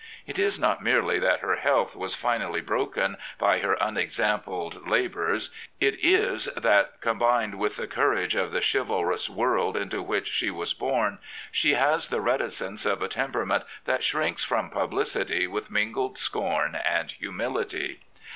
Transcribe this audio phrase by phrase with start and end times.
[0.25, 6.03] It is not merely that her health was finally broken by her unexampled labours: it
[6.03, 11.19] is that, combined with the courage of the chivalrous world into which she was born,
[11.51, 17.11] she has the reticence of a temperament that shrinks from publicity with mingled scorn and
[17.11, 17.99] humility.